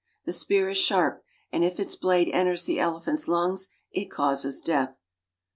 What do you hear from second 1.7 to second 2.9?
its blade enters the